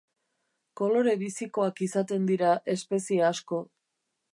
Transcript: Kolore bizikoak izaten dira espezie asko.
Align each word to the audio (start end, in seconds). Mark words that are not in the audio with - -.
Kolore 0.81 1.13
bizikoak 1.25 1.85
izaten 1.89 2.27
dira 2.33 2.59
espezie 2.77 3.25
asko. 3.33 3.67